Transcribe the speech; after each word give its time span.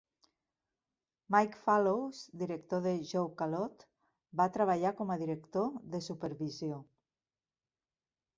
Mike 1.33 1.59
Fallows, 1.65 2.21
director 2.43 2.79
de 2.85 2.93
"Joke-a-lot", 3.11 3.85
va 4.41 4.49
treballar 4.57 4.93
com 5.03 5.15
director 5.25 5.69
de 5.93 6.03
supervisió. 6.09 6.81